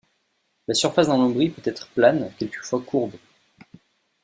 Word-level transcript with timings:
La 0.67 0.73
surface 0.73 1.05
d'un 1.09 1.17
lambris 1.19 1.51
peut 1.51 1.61
être 1.69 1.87
plane, 1.89 2.31
quelquefois 2.39 2.81
courbe. 2.81 3.13